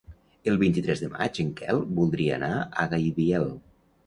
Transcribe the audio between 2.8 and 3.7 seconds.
Gaibiel.